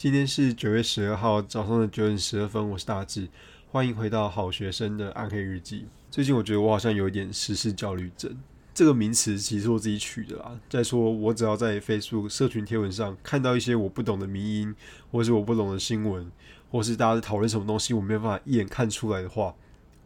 [0.00, 3.28] 今天是九月十二号早上的九点十二分，我是大志，
[3.70, 5.84] 欢迎回到好学生的暗黑日记。
[6.10, 8.34] 最近我觉得我好像有一点时事焦虑症，
[8.72, 10.58] 这个名词其实我自己取的啦。
[10.70, 14.74] 再说，我只要在 Facebook 社群贴文上看到一些我不懂的迷音，
[15.12, 16.32] 或是我不懂的新闻，
[16.70, 19.54] 或是大家在讨论什么东西，我没有办法一眼看出来的话，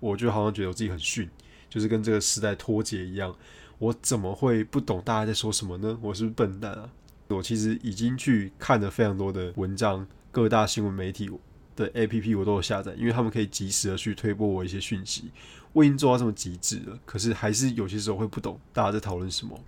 [0.00, 1.30] 我就好像觉得我自己很逊，
[1.70, 3.32] 就是跟这个时代脱节一样。
[3.78, 5.96] 我怎么会不懂大家在说什么呢？
[6.02, 6.90] 我是不是笨蛋啊？
[7.28, 11.30] 我其实已经去看了非常多的文章，各大新闻媒体
[11.74, 15.30] 的 APP 我都有下载，因为他们可以及时的去推播我一些讯息。
[15.72, 19.58] 我已经做到这么极致了，可是还是有些时候会不懂大家在讨论什么，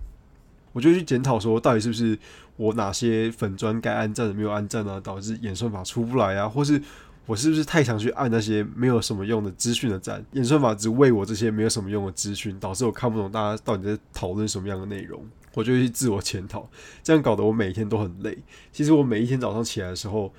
[0.71, 2.17] 我就去检讨说，到底是不是
[2.55, 6.81] 我哪些粉砖该按赞的没有按赞啊，导致演算法出不来啊，或是
[7.25, 15.21] 我是不是太想去按那些没有什么用的资讯的赞，演算法只喂我这些没有什么用的资讯，导致我看不懂大家到底在讨论什么样的内容。
[15.57, 16.69] 我就去自我检讨，
[17.01, 18.37] 这样搞得我每一天都很累。
[18.71, 20.31] 其实我每一天早上起来的时候，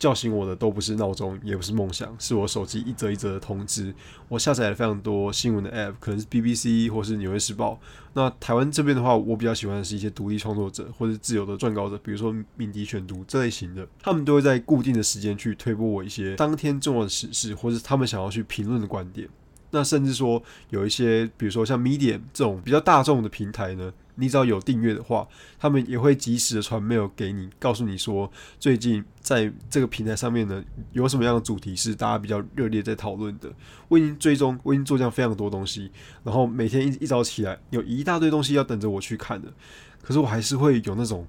[0.00, 3.94] 叫醒我的都不是闹钟，也不是梦想，是我手机一则一则的通知。
[4.28, 7.78] 我下载了非常多新闻的 App，可能是 BBC 或是纽约时报。
[8.14, 19.28] 那台湾这边的话，我比较喜欢的是一些独立创作者或者自由的撰稿者，比如说敏迪选读这类型的，他们都会在固定的时间去推播我一些当天重要的时事，或是他们想要去评论的观点。
[19.74, 23.92] 那甚至说有一些，比如说像 Medium 这种比较大众的平台呢。
[24.16, 25.26] 你只要有订阅的话，
[25.58, 28.30] 他们也会及时的传 mail 给你，告诉你说
[28.60, 33.52] 最近在这个平台上面呢有什么样的主题是大家比较热烈在讨论的。
[33.88, 35.90] 我已经追踪，我已经做这样非常多东西，
[36.22, 39.52] 然后每天一一早起来有一大堆东西要等着我去看的，
[40.00, 41.26] 可是我还是会有那种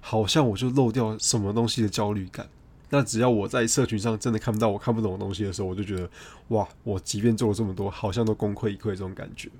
[0.00, 2.48] 好像我就漏掉什么东西的焦虑感。
[2.90, 6.08] 那只要我在社群上真的看不到我看不懂的东西的时候，我就觉得
[6.48, 9.50] 哇，我即便做了这么多，好像都功亏一篑这种感觉。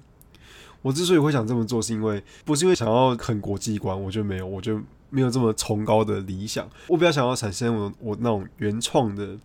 [0.82, 6.68] 我之所以会想这么做，是因为不是因为想要很国际观，我就没有，我就没有这么崇高的理想。
[6.86, 9.36] 我比较想要产生我我那种原创的、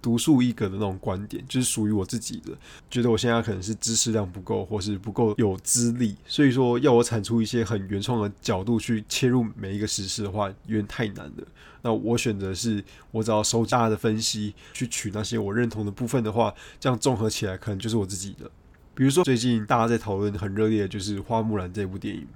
[0.00, 2.52] 独树一格的那种观点，就是属于我自己的。
[2.90, 11.44] 觉得我现在可能是知识量不够，或是不够有资历，所以说要我产出一些很原创的角度去切入每一个时事的话，有点太难了。
[11.82, 12.82] 那我选择是，
[13.12, 18.50] 我只要收大家的分析，去取那些我认同的部分的话，这样综合起来，可能就是我自己的。
[18.94, 22.26] 比如说，最近大家在讨论很热烈的就是《花木兰》这部电影。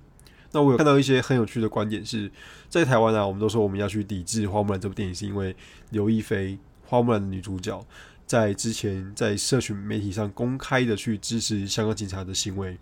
[0.53, 2.31] 那我有看到一些很有趣的观点，是
[2.69, 5.57] 在台湾啊，我们都说我们要去抵制《花木兰》这部电影，是因为
[5.91, 6.53] 刘亦菲
[6.93, 7.83] 《花木兰》的女主角
[8.27, 12.77] 在之前在社群媒体上公开的去支持香港警察的行为。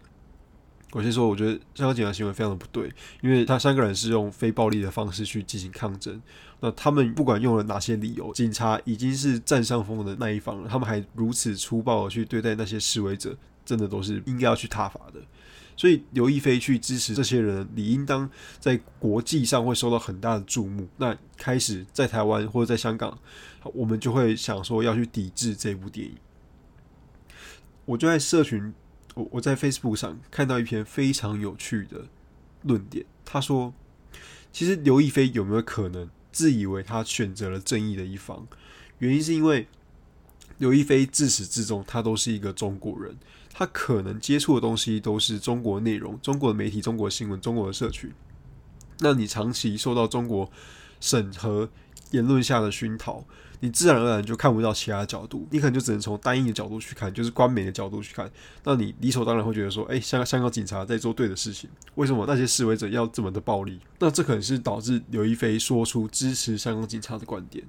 [0.91, 6.20] 我先说，我觉得香港警察行为非常的不对，因为他三个人是用非暴力的方式去进行抗争。
[6.59, 13.37] 那他们不管用了哪些理由，警察已经是占上风的那一方了，他们还如此粗暴的去对待那些示威者。
[13.62, 15.20] 真的都是应该要去踏伐的，
[15.81, 20.87] 所以刘亦菲去支持这些人，理应当在国际上会受到很大的注目。
[20.99, 23.19] 那开始在台湾或者在香港，
[23.73, 26.15] 我们就会想说要去抵制这部电影。
[27.87, 28.75] 我就在社群，
[29.15, 32.05] 我我在 Facebook 上看到一篇非常有趣的
[32.65, 33.73] 论点，他说，
[34.53, 38.47] 其实刘亦菲有没有可能自以为他选择了正义的一方？
[38.99, 39.67] 原因是因为
[40.59, 43.17] 刘亦菲自始至终，她都是一个中国人。
[43.53, 48.11] 他可能接触的东西都是中国内容、中国的媒体、中国新闻、中国的社群。
[49.00, 50.50] 那你长期受到中国
[51.00, 51.69] 审核
[52.11, 53.25] 言论下的熏陶，
[53.61, 58.31] 你自然而然就看不到其他角度，你可能就只能从单一的角度去看，就是官媒的角度去看。
[58.65, 63.81] 那你理所当然会觉得说，哎，香香港警察在做对的事情，为什么那些示威者要这么的暴力？
[63.99, 67.65] 那这可能是导致刘亦菲说出支持香港警察的观点。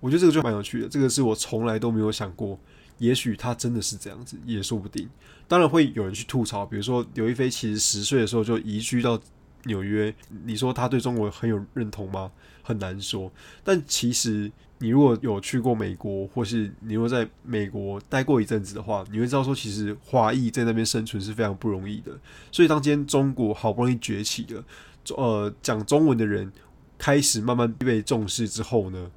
[0.00, 2.58] 我觉得这个就蛮有趣的，这个是我从来都没有想过。
[3.02, 5.08] 也许他真的是这样子，也说不定。
[5.48, 9.20] 当然会有人去吐槽，比如说刘亦菲其实十岁的时候就移居到
[9.64, 10.14] 纽约，
[10.44, 12.30] 你说他对中国很有认同吗？
[12.62, 13.30] 很难说。
[13.64, 22.12] 但其实你如果有去过美国，或是你如果在美国待过一阵子的话，你会知道说，其实华裔在那边生存是非常不容易的。
[22.52, 24.64] 所以当今天中国好不容易崛起了，
[25.16, 26.52] 呃，讲中文的人
[26.96, 29.10] 开始慢慢被重视之后呢？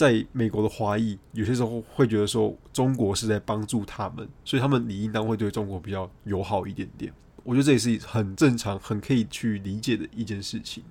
[0.00, 7.12] 在美国的华裔有些时候会觉得说中国是在帮助他们，所以他们理应当会对中国比较友好一点点。
[7.44, 10.82] 我觉得这也是很正常、很可以去理解的一件事情。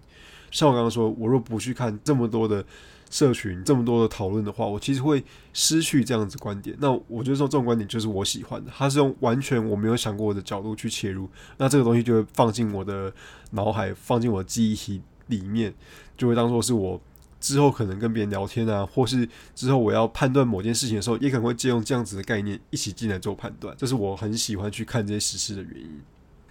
[0.52, 2.64] 像我刚刚说，我若不去看这么多的
[3.10, 5.24] 社群、这么多的讨论的话，我其实会
[5.54, 6.78] 失去这样子观点。
[6.80, 11.28] 那我觉得说这种观点就是我喜欢的，它是用完全我没有想过的角度去切入，
[11.58, 13.12] 那这个东西就会放进我的
[13.50, 15.74] 脑海、放进我的记忆体里面，
[16.16, 17.02] 就会当做是我。
[17.40, 23.76] 之后可能跟别人聊天啊，或是之后我要判断某件事情的时候，也可能会借用这样子的概念一起进来做判断。
[23.78, 26.02] 这是我很喜欢去看这些时事的原因。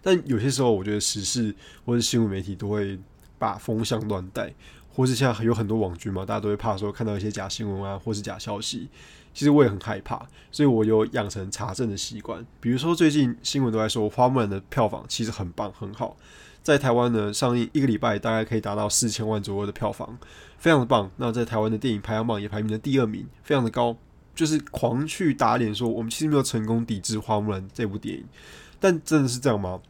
[0.01, 1.55] 但有些时候，我觉得时事
[1.85, 2.99] 或者新闻媒体都会
[3.39, 4.55] 把风向乱带，
[4.95, 8.89] 或是现在有很多网剧嘛，大家都会怕说看到一些假新闻啊，或是假消息。
[9.35, 12.45] 其实我也很害怕，所以我有养成查证的习惯。
[12.61, 16.17] 比如说最近新闻都在说《花木兰》的票房其实很棒很好，
[16.63, 20.19] 在台湾呢上映一个礼拜大概可以达到四千万左右的票房，
[20.59, 21.11] 非常的棒。
[21.17, 23.97] 那在台湾的电影排行榜也排名了第二名，非常的高。
[24.35, 28.25] 就是狂去打脸说我们其实没有成功抵制《花木兰》这部电影，
[28.79, 29.81] 但真的是这样吗？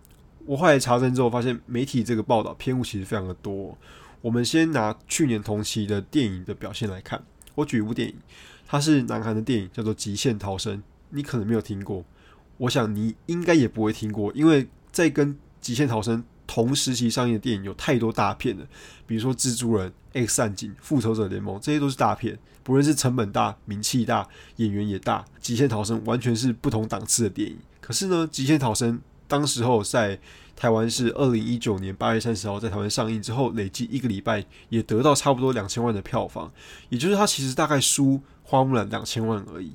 [0.47, 3.77] 我后来查证之后发现，媒体这个报道偏误其实非常的多。
[4.23, 7.23] 我们先拿去年同期的电影的表现来看，
[7.57, 8.15] 我举一部电影，
[8.67, 10.79] 它是南韩的电影，叫做《极限逃生》，
[11.11, 12.03] 你可能没有听过，
[12.57, 16.21] 我想你应该也不会听过，因为在跟《极限逃生》
[16.59, 18.67] 同时期上映的电影有太多大片了，
[19.07, 19.89] 比如说《蜘蛛人》、
[20.27, 24.27] 《X 战警》、《复仇者联盟》，这些都是大片，不论是成本大、名气大、
[24.57, 27.57] 演员也大，《极限逃生》完全是不同档次的电影。
[27.81, 30.19] 可是呢，《极限逃生》当时候在
[30.57, 36.51] 台湾是二零一九年八月三十号在台湾上映之后，累计一个礼拜也得到差不多两千万的票房，
[36.89, 39.75] 也就是它其实大概输《花木兰》两千万而已。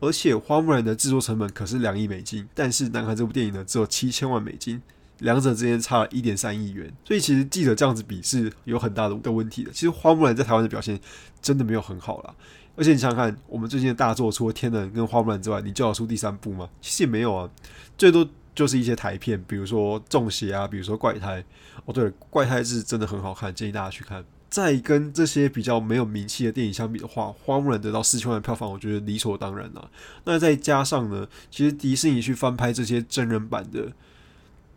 [0.00, 4.80] 而且《花木兰》的制作成本可是两亿美金，但是南韩这部电影呢只有七千万美金，
[5.18, 6.92] 两者之间差了一点三亿元。
[7.04, 9.70] 所以其实记者这样子比是有很大的的问题的。
[9.70, 10.98] 其实《花木兰》在台湾的表现
[11.40, 12.34] 真的没有很好啦。
[12.76, 16.68] 而且你想想看，我们最近的大作除了《天能》跟《花木兰》之外，你叫得出第三部吗？
[16.80, 17.50] 其实也没有啊，
[17.96, 18.28] 最多。
[18.54, 21.42] 就是一些台片，比如说《中邪》啊，比如说《怪胎》。
[21.84, 24.24] 哦，对了，《怪胎》是真的很好看，建议大家去看。
[24.48, 29.90] 再跟这些比较没有名气的电影相比的话，《花木兰》得到四千万票房，我觉得理所当然了。
[30.24, 33.92] 那再加上呢，其实迪士尼去翻拍这些真人版的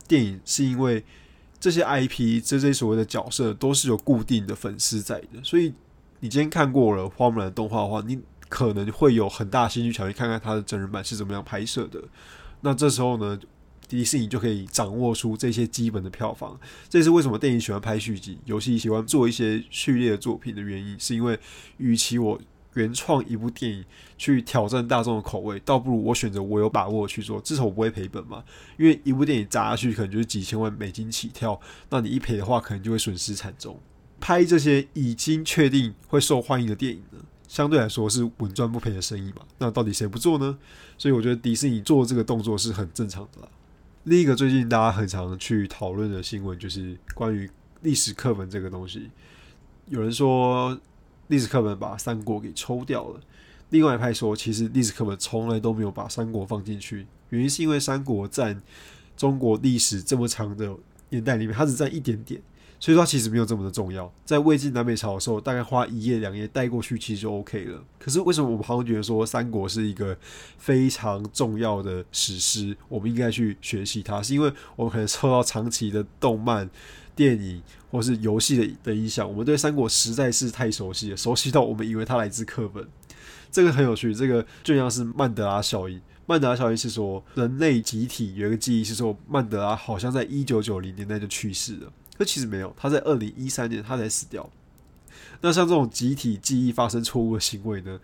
[0.09, 1.01] 电影，是因为
[1.59, 5.73] 这些 IP 这些所谓的角色都是有固定的粉丝在的，所以
[6.19, 8.19] 你今天看过了《花木兰》动画的话，你
[8.49, 12.03] 可能会有很大兴趣想去看看它的真人版是怎么样拍摄的。
[12.61, 13.39] 那这时候呢？
[13.87, 16.55] 迪士尼就可以掌握出这些基本的票房，
[16.87, 20.95] 这是为什么电影喜欢拍续集，游戏喜欢做一些序列的作品的原因。
[20.99, 21.39] 是因为，
[21.77, 22.39] 与其我
[22.73, 23.83] 原创一部电影
[24.17, 28.43] 去挑战大众的口味，倒不如我选择我有把握去做，至少我不会赔本嘛。
[28.77, 33.79] 因为一部电影砸下去可能就是几千万美金起跳，那你一赔的话，可能就会损失惨重。
[34.19, 39.43] 拍这些已经确定会受欢迎的电影呢，相对来说是稳赚不赔的生意嘛。
[39.57, 40.57] 那到底谁不做呢？
[40.97, 43.47] 所以我觉得迪士尼做这个动作是很正常的啦。
[44.03, 47.49] 另一个最近大家很常去讨论的新闻，就是关于
[47.81, 49.09] 历史课本这个东西。
[49.87, 50.77] 有人说
[51.29, 53.19] 历史课本把三国给抽掉了，
[53.69, 58.61] 另外一派说其实历史课本从来都没有把三国放进去，原因是因为三国占
[59.15, 60.75] 中国历史这么长的
[61.09, 62.41] 年代里面，它只占一点点。
[62.81, 67.83] 所以说它其实没有这么的重要，在魏晋南北朝的时候，大概花一页两页带过去，其实就 OK 了。
[67.99, 70.17] 可是为什么我们好像觉得说三国是一个
[70.57, 74.23] 非常重要的史诗，我们应该去学习它？
[74.23, 76.69] 是因为我们可能受到长期的动漫、
[77.19, 77.61] 电影
[77.91, 82.87] 或是游戏的的影响，我们对三国实在是太熟悉了，熟悉到我们以为它来自课本。
[83.51, 85.99] 这个很有趣，这个就像是曼德拉效应。
[86.25, 91.91] 曼德拉效应是说，人类集体有一个记忆，是说曼德拉好像在一九九零年代就去世了。
[92.17, 94.49] 这其实没有，他在二零一三年他才死掉。
[95.41, 97.99] 那像这种集体记忆发生错误的行为呢，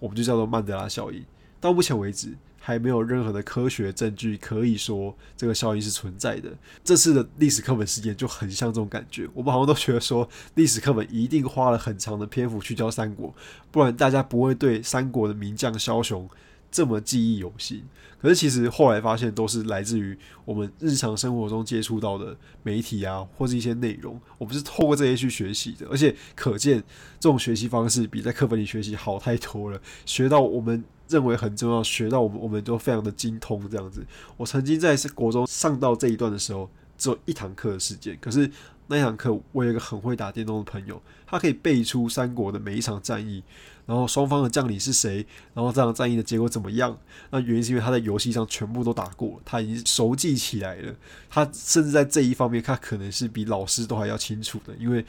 [0.00, 1.24] 我们就叫做曼德拉效应。
[1.60, 6.50] 到目前为止，还没有任何的科学证据可以说这个效应是存在的。
[6.84, 13.34] 这次的历史课本事件就很像这种感觉，我们好像都觉得说历史课本一定花了很长的篇幅去教三国，
[13.70, 16.28] 不然大家不会对三国的名将枭雄。
[16.68, 17.82] 这么记忆犹新，
[18.20, 26.82] 可是其实后来发现都是来自于我们日常生活中接触到的媒体啊，或是一些内容，我们是透过这些去学习的，而且可见
[27.18, 34.04] 这种学习方式比在课本里学习好太多了，学到我们认为很重要，学到我们我们都非常的精通这样子。
[34.36, 38.50] 我曾经在国中上到这一段的时候，只有一堂课的时间，可是。
[38.88, 43.42] 那一堂课，我有一个很会打电动的朋友，他可以背出三国的每一场战役，
[43.84, 46.96] 然后双方的将领是谁，然后这场战役的结果怎么样。
[47.30, 50.94] 那原因是因为他在游戏上全部都打过，他已经熟记起来了。
[51.28, 55.04] 他甚至在这一方面，他可能是比老师都还要清楚的，因为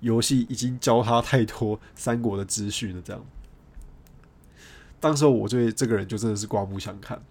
[0.00, 3.00] 游戏已经教他太多三国的资讯了。
[3.02, 3.24] 这样，
[5.02, 7.22] 当时我对这个人就真的是刮目相看。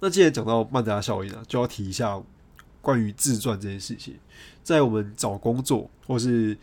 [0.00, 2.20] 那既然讲到曼德拉效应啊，就要提一下。
[2.80, 4.18] 关于自传这件事情，
[4.64, 6.58] 在我们找工作或是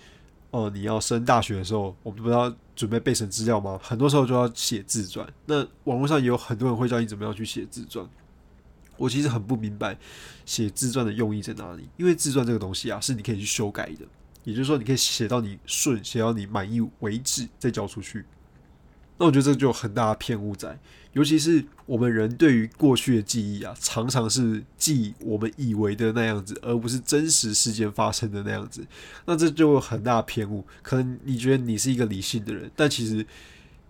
[0.52, 3.80] 呃你要升大学的时候，我们不是要准备备审资料吗？
[3.82, 5.26] 很多时候就要写自传。
[5.46, 8.06] 那网络上也有很多人会教你怎么样去写自传。
[8.98, 9.98] 我其实很不明白
[10.46, 14.06] 写自传的用意在哪里，因为自传这个东西啊，是你可以去修改的，
[14.44, 18.26] 也就是说，你可以写到你顺，写到你满意为止再交出去。
[19.20, 20.80] 那我觉得这就很大的偏误在，
[21.12, 28.88] 尤其是我们人对于过去的记忆啊，常常是记我们以为的那样子，而不是真实事件发生的那样子。
[29.26, 30.66] 那这就很大的偏误。
[30.82, 33.26] 可能你觉得你是一个理性的人，但其实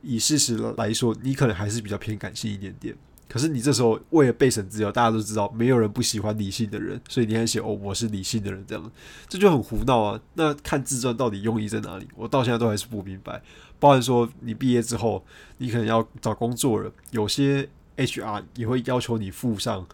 [0.02, 2.96] 以事实来说，你可能还是比较偏感性一点点。
[3.30, 8.92] 可是你这时候为了备审资料，大家都知道没有人不喜欢理性的人，所以你还写哦，我是理性的人这样，
[9.28, 10.20] 这就很胡闹啊。
[10.34, 12.08] 那看自传到底用意在哪里？
[12.16, 13.42] 我到现在都还是不明白。
[13.80, 15.24] 包含说你毕业之后，
[15.60, 19.86] 你可能要找工作了，有些 HR 也会要求你附上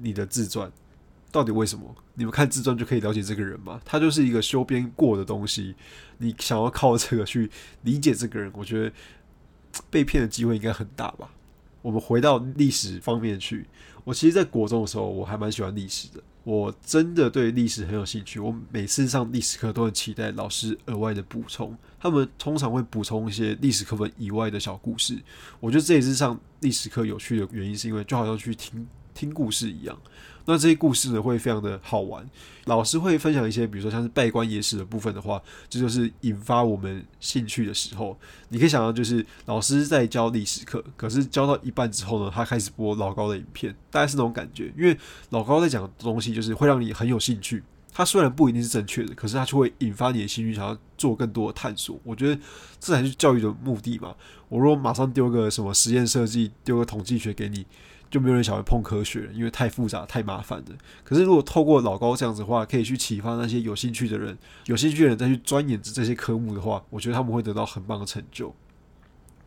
[0.00, 0.70] 你的自传，
[1.32, 1.94] 到底为什么？
[2.14, 3.80] 你们看自传就可以了解这个人吗？
[3.84, 5.74] 他就是一个修编过的东西，
[6.18, 7.50] 你想要靠这个去
[7.82, 8.92] 理解这个人，我觉得
[9.90, 11.28] 被骗的机会应该很大吧。
[11.84, 13.66] 我们回到历史方面去，
[14.04, 16.22] 我其实，在国中的时候，我还蛮喜欢历史的。
[16.42, 18.40] 我真的对历史很有兴趣。
[18.40, 21.76] 我每次上历史课都很期待老师额外的补充。
[22.00, 25.18] 他们通常会补充一些历史课本以外的小故事。
[25.60, 29.96] 我觉得这也是上历史课有趣的原因，是因为就好像去听听故事一样。
[30.46, 32.28] 那这些故事呢，会非常的好玩。
[32.66, 38.14] 老师会分享一些，比如说像是拜官野史的部分的话，这就是引发我们兴趣的时候。
[38.50, 44.70] 你可以想象，就是老师在教历史课，可是教到一半之后呢，他开始播老高的影片，大概是那种感觉。
[44.76, 44.94] 因为
[45.30, 47.62] 老高在讲的东西，就是会让你很有兴趣。
[47.90, 51.98] 他虽然不一定是正确的，可是他就会引发你的兴趣，想要做更多的探索。
[52.04, 52.38] 我觉得
[52.78, 54.14] 这才是教育的目的嘛。
[54.50, 57.64] 我如果马上丢个什么实验设计，丢个统计学给你。
[58.14, 60.72] 就没有人想会碰科学，因为太复杂、太麻烦的。
[61.02, 68.54] 可是如果透过老高这样子的话，可以去启发那些有兴趣的人，有兴趣的人再去钻研这些科目的话，我觉得他们会得到很棒的成就。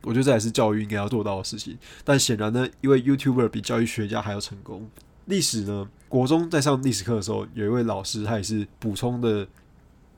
[0.04, 1.78] 我觉得这也是教育应该要做到的事情。
[2.04, 4.90] 但显然呢，因为 YouTuber 比教育学家还要成功。
[5.28, 9.48] 历史呢，国中在上历史课的时候，有一位老师，他也是补充的。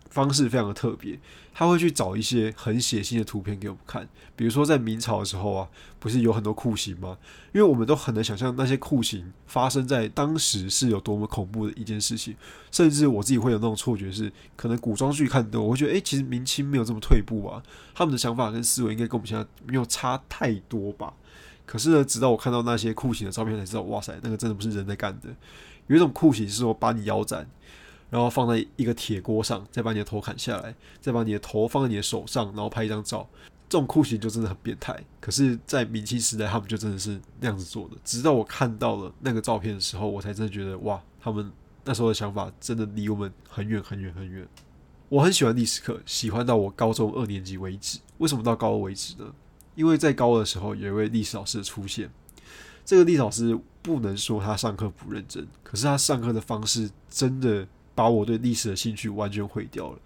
[0.10, 1.20] 方式非常的特别，
[1.54, 5.68] 他会去找一些很血腥的图片给我们看，比如说在明朝的时候啊，
[6.00, 7.18] 不是有很多酷刑吗？
[7.54, 12.36] 因为我们都很难想象那些酷刑发生在当时是有多么恐怖的一件事情，
[12.72, 17.62] 甚至我自己会有那种错觉，是可能古装剧看多，我会觉得诶，其实明清没有这么退步啊，
[17.94, 21.14] 他们的想法跟思维应该跟我们现在没有差太多吧？
[21.66, 25.30] 可是呢，直到我看到那些酷刑的照片才知道，哇塞，那个真的不是人在干的，
[25.86, 27.48] 有一种酷刑是说把你腰斩。
[28.10, 33.28] 然后放在一个铁锅上，再把你的头砍下来，再把你的头放在你的手上，然后拍一张照。
[33.70, 35.00] 这种酷刑就真的很变态。
[35.22, 37.96] 可是，在明清时代，他们就真的是那样子做的。
[38.04, 41.52] 直到我看到了那个照片的时候，我才真的觉得，哇，他们
[41.86, 44.48] 那时候的想法真的离我们很远很远很远。
[45.08, 48.00] 我很喜欢历史课，喜欢到我高中二年级为止。
[48.18, 49.32] 为什么到高二为止呢？
[49.76, 52.10] 因为在高二的时候，有一位历史老师的出现。
[52.84, 57.68] 这个历史老师不能说他上课不认真，可是他上课的方式真的。
[58.00, 60.00] 把我对历史的兴趣完全毁掉了。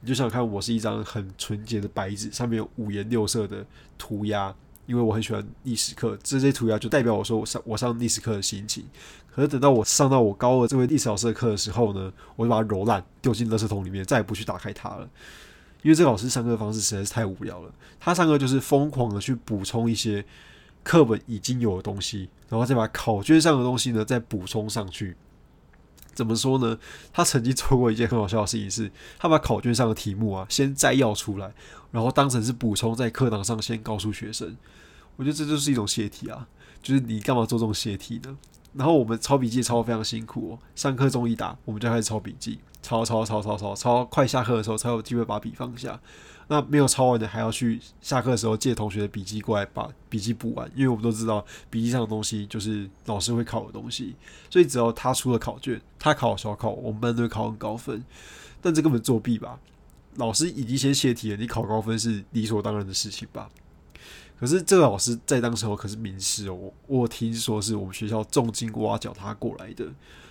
[0.00, 3.64] 你就想看，我是一张很纯洁的白纸，上面有五颜六色的
[3.96, 4.52] 涂鸦，
[4.84, 8.84] 因为我很喜欢历史课，这些涂鸦就代表我说我上我上历史课的心情。
[9.32, 15.08] 可是等到我上到我高二这位历史老师的课的时候呢，我就把它揉烂，丢进垃圾桶里面，再也不去打开它了。
[15.82, 17.72] 因为这个老师上课方式实在是太无聊了。
[18.00, 20.24] 他上课就是疯狂的去补充一些
[20.82, 25.14] 课本已经有的东西，然后再把考卷上的东西呢再补充上去。
[26.16, 26.76] 怎么说呢？
[27.12, 31.52] 他曾经做过一件很好笑的事情，是他把考卷上的题目啊先摘要出来，
[31.92, 34.56] 然后当成是补充在课堂上先告诉学生。
[35.16, 36.48] 我觉得这就是一种泄题啊，
[36.82, 38.36] 就是你干嘛做这种泄题呢？
[38.76, 45.98] 然后我们抄笔记抄的非常辛苦哦，上课钟一打，我们就开始抄笔记，抄抄抄抄抄抄，快下课的时候才有机会把笔放下。
[46.48, 54.14] 那没有抄完的，还要去下课的时候借同学的笔记过来把笔记补完，因为我们都知道笔记上的东西就是老师会考的东西，
[54.48, 58.04] 所以只要他出了考卷，他考小考，我们班都会考很高分。
[58.62, 59.58] 但这根本作弊吧？
[60.16, 63.48] 老师已经先泄题了，你考高分是理所当然的事情吧？
[64.38, 69.86] 可是这个老师在当时候可是名师哦，我听说是我们学校重金挖角他过来的。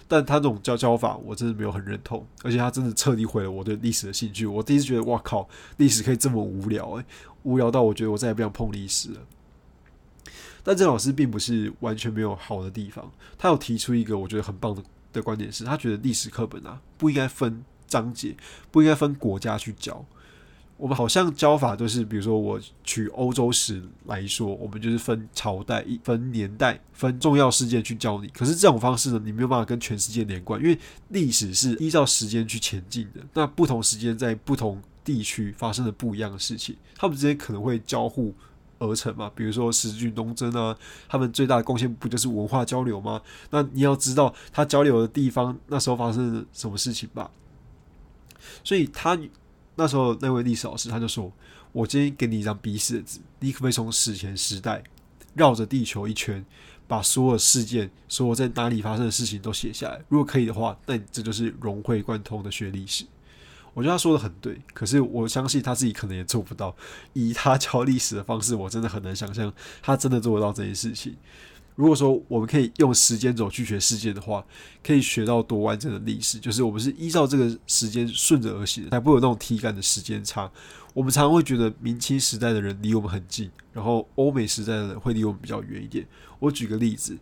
[0.08, 4.46] 但他这种教教法，我真的没有很认同，而且他真的彻底毁了我对历史的兴趣。
[4.46, 7.06] 我第一次觉得，哇靠，历史可以这么无聊诶，
[7.42, 9.22] 无聊到我觉得我再也不想碰历史了。
[10.64, 18.38] 但这老师并不是完全没有好的地方，他有提出一个我觉得很棒的的观点，是他觉得历史课本啊不应该分章节，
[18.70, 20.06] 不应该分国家去教。
[20.78, 28.28] 我们好像教法都是，比如说我取欧洲史来说，我们就是分朝代、一分年代、分重要事件去教你。
[28.28, 30.78] 可是这种方式呢，你没有办法跟全世界连贯，因为
[31.08, 33.22] 历史是依照时间去前进的。
[33.34, 38.34] 那不同时间在不同地区发生的不一样的事情，他们之间可能会交互
[38.78, 39.32] 而成嘛。
[39.34, 40.78] 比如说十字军东征啊，
[41.08, 43.22] 他们最大的贡献不就是文化交流吗？
[43.50, 47.32] 那你要知道他交流的地方那时候发生了什么事情吧。
[48.62, 49.18] 所以他。
[49.76, 51.32] 那时候那位历史老师他就说
[51.72, 54.84] ：“我今天给你一张 B 四的纸，你可不可以从史前时代
[55.34, 56.46] 绕着地球一圈，
[56.88, 60.02] 把所有事件、所有在哪里发生的事情都写下来？
[60.08, 63.06] 如果可以的话，那这就是融会贯通的学历史。
[63.74, 66.74] 我觉得他说的很对，可是我相信他自己可能也做不到。
[67.12, 69.52] 以他教历史的方式，我真的很难想象
[69.82, 71.18] 他真的做得到这件事情。
[71.76, 74.44] 如果说我们可以用时间轴去学世界的话，
[74.84, 76.40] 可以学到多完整的历史。
[76.40, 80.50] 就是我们是依照这个时间顺着而行，才不会有那种体感的时间差。
[80.94, 86.08] 我们常常会觉得明清时代的人离我们很近，然后欧美时代的人会离我们比较远一点。
[86.40, 87.18] 我举个例子。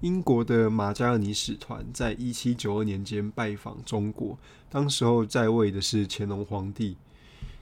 [0.00, 4.36] 英国的马加尔尼使团在一七九二年间拜访中国，
[4.68, 6.96] 当时候在位的是乾隆皇帝。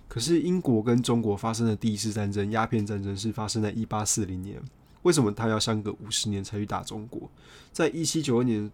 [0.08, 4.58] 可是英国跟中国发生的第一次战争——鸦片战争，是发生在一八四零年。
[5.02, 7.30] 为什么他要相隔五十年才去打中国？
[7.72, 8.70] 在一七九二年，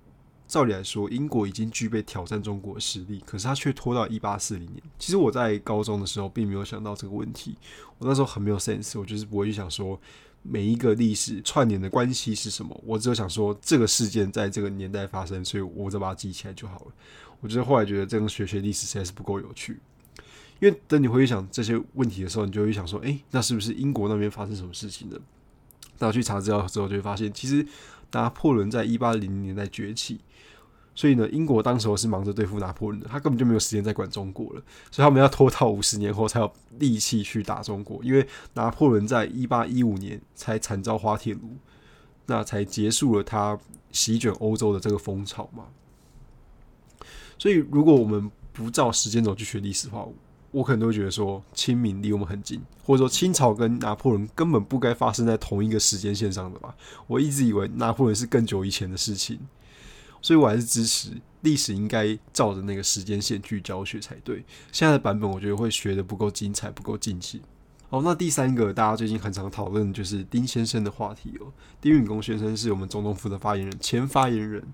[0.48, 4.82] 照理来说，英国已经具备挑战中国的实力，可是他却拖到一八四零年。
[4.98, 7.56] 其实我在高中的时候并没有想到这个问题，
[7.98, 10.00] 我那时候很没有 sense，我就是不会去想说。
[10.48, 12.80] 每一个历史串联的关系是什么？
[12.86, 16.92] 我只有想说这个事件在这个年代发生，所以我再把它记起来就好了。
[17.40, 19.80] 我觉得后来觉得这样学学历史实在是不够有趣，
[20.60, 25.18] 因为等你回去想这些问题的时候，你就会想说：诶，那是不是英国那边发生什么事情呢？
[25.98, 27.66] 那去查资料之后，就会发现其实
[28.12, 30.20] 拿破仑在一八零零年代崛起。
[30.94, 34.62] 所以呢，英国当时候是忙着对付拿破仑的，他根本就没有时间再管中国了。
[34.90, 41.58] 所以他们要拖到五十年后才有力气去打中国，因为拿破仑在一八一五年才惨遭滑铁卢，
[42.24, 43.58] 那才结束了他
[43.92, 45.66] 席卷欧洲的这个风潮嘛。
[47.38, 50.08] 所以，如果我们不照时间轴去学历史的话，
[50.56, 56.74] 我可能都觉得说，清明离我们很近，或者说清朝跟拿破仑根本不该发生在同一个时间线上的吧。
[57.06, 59.38] 我一直以为拿破仑是更久以前的事情。
[60.22, 61.10] 所以我还是支持
[61.42, 64.42] 历史应该照着那个时间线去教学才对。
[64.72, 67.38] 现在的版本我觉得会学的不够精彩，不够尽兴。
[67.90, 71.52] 好，那第三个大家最近很常讨论就是丁先生的话题哦。
[71.82, 74.64] 丁允恭先生是我们总统府的发言人，前发言人。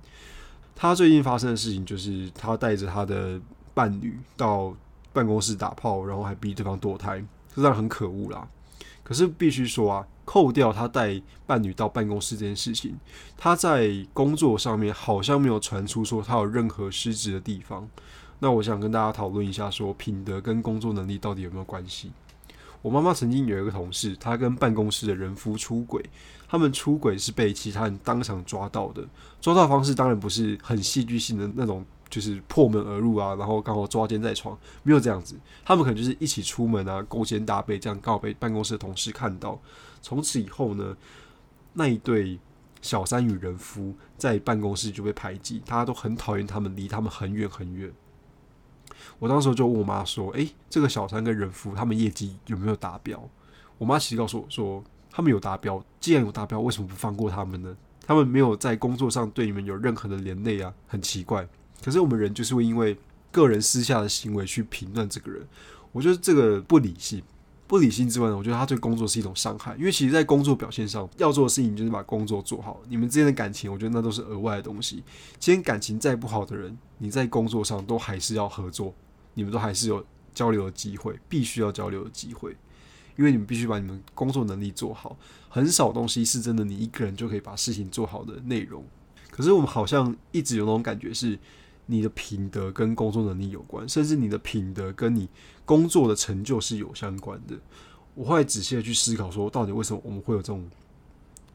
[0.76, 3.40] 他最近发生的事情就是他带着他的
[3.74, 4.74] 伴侣到
[5.12, 7.22] 办公室打炮，然后还逼对方堕胎，
[7.54, 8.46] 这当然很可恶啦。
[9.02, 10.06] 可是必须说啊。
[10.24, 12.96] 扣掉他带伴侣到办公室这件事情，
[13.36, 17.86] 他在工作上面好像没有传出说他有任何失职的地方。
[18.38, 22.12] 那我想跟大家讨论一下，说品德跟工作能力到底有没有关系？
[22.82, 26.00] 我妈妈曾经有一个同事，他跟办公室的人夫出轨，
[26.48, 29.04] 他们出轨是被其他人当场抓到的，
[29.40, 31.84] 抓到方式当然不是很戏剧性的那种。
[32.12, 35.34] 就是破门而入啊，然后刚好抓奸在床，没有这样子。
[35.64, 39.58] 他们可能就是一起出门啊，勾肩搭背这样，刚好被办公室的同事看到。
[40.02, 40.94] 从此以后呢，
[41.72, 42.38] 那一对
[42.82, 47.90] 小三与人夫在办公室就被排挤，大家都很讨厌他们，离他们很远很远。
[49.18, 53.26] 我当时就问我妈说：“诶，这个小三跟人夫他们业绩有没有达标？”
[53.78, 57.74] 我妈其实告诉我说：“他们有达标，既然有达标，为什么不放过他们呢？
[58.06, 61.48] 他们没有在工作上对你们有任何的连累啊，很奇怪。”
[61.82, 62.96] 可是我们人就是会因为
[63.30, 65.46] 个人私下的行为去评论这个人，
[65.90, 67.22] 我觉得这个不理性。
[67.64, 69.74] 不理性之外呢，我觉得他对工作是一种伤害。
[69.76, 72.82] 因为其实，在工作表现上要做的事情就是把工作做好。
[72.86, 75.02] 你们之间的感情，我觉得那都是额外的东西。
[75.38, 78.94] 今天感情再不好的人，你在工作上都还是要合作，
[79.32, 82.54] 你们都还是有交流的机会，必须要交流的机会。
[83.16, 85.16] 因为你们必须把你们工作能力做好，
[85.48, 88.84] 很少东西是真的你一个人就可以把事情做好的内容。
[89.30, 91.38] 可是我们好像一直有那种感觉是。
[91.86, 95.28] 你的品德跟工作能力有关，甚至你的品德跟你
[95.64, 97.56] 工作的成就是有相关的。
[98.14, 100.68] 我会仔细的去思考，说到底为什么我们会有这种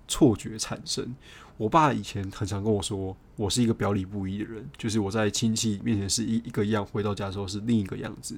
[0.07, 1.15] 错觉产生？
[1.57, 8.37] 我爸以前很常跟我说，我是一个表里不一的人，就是我在亲戚面前是一一个样，回到家之后是另一个样子。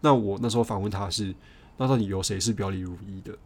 [0.00, 1.34] 那我那时候反问他是，
[1.76, 3.36] 那到底有谁是表里如一的？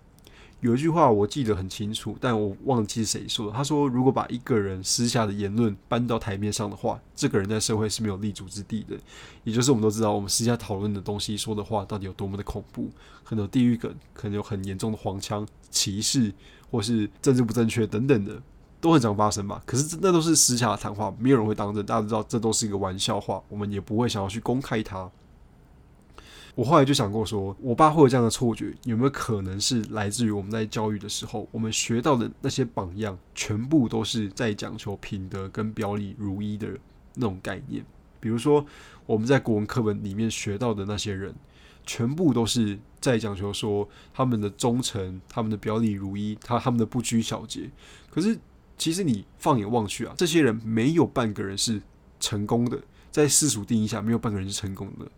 [0.62, 3.53] 有一句话我记得很清楚，但我忘记是谁说的。
[3.53, 8.96] 他说：“如果把一个人私下的言论搬到台面上的话，这个人在社会是没有立足之地的。
[9.42, 12.88] 也就是我们都知道，我们私下讨论的东西、说的话到底有多么的恐怖，
[13.25, 16.33] 可能有地狱梗，可能有很严重的黄腔、歧视，
[16.70, 18.40] 或是政治不正确等等的，
[18.81, 19.61] 都很常发生吧。
[19.66, 21.85] 可是那都是私下的谈话，没有人会当真。
[21.85, 25.11] 大家都知道，这都是一个玩笑话，我们也不会想要去公开它。”
[26.55, 36.69] 我后来就想过，说我爸会有这样的错觉，有没有可能是来自于我们在教育的时候，我们学到的那些榜样，全部都是在讲求品德跟表里如一的
[37.15, 37.83] 那种概念？
[38.21, 38.65] 比如说，
[39.07, 41.35] 我们在国文课本里面学到的那些人，
[41.87, 47.71] 全部都是在讲求说他们的忠诚、他们的表里如一、他他们的不拘小节。
[48.11, 48.38] 可是，
[48.77, 51.81] 其实你放眼望去啊，这些人没有半个人是
[52.21, 52.79] 成功的，
[53.11, 55.11] 在世俗定义下，没有半个人是成功的。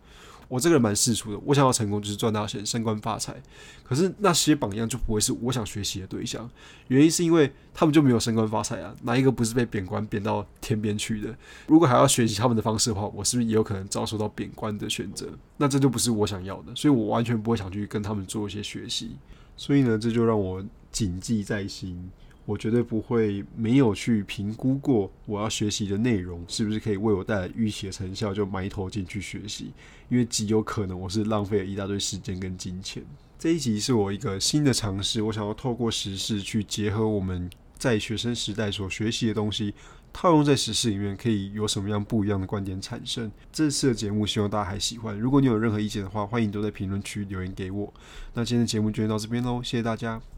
[0.47, 3.35] 我这个人蛮世俗的，我想要成功就是赚大钱、升官发财。
[3.83, 6.49] 可是那些榜样就不会是我想学习的对象，
[6.87, 11.35] 原因是因为他们就没有升官发财啊，哪一个不是被贬官贬到天边去的？
[11.67, 15.27] 如果还要学习他们的方式的话，我是不是也有可能遭受到贬官的选择？
[15.57, 19.17] 那这就不是我想要的，所以我完全不会想去跟他们做一些学习。
[19.57, 22.09] 所以呢，这就让我谨记在心。
[22.45, 29.71] 我绝对不会没有去评估过我要学习的内容是不是可以为我带来预期的成效，就埋头进去学习，
[30.09, 33.03] 因为极有可能我是浪费了一大堆时间跟金钱。
[33.37, 39.73] 这一集是我一个新的尝试，我想要透过时事去结合我们在学生时代所学习的东西，
[40.13, 43.29] 套用在时事里面，可以有什么样不一样的观点产生。
[43.51, 47.93] 这次的节目希望大家还喜欢，如果你有任何意见的话，欢迎都在评论区留言给我。
[48.33, 50.34] 那今天的节目就到这边喽，谢谢大家。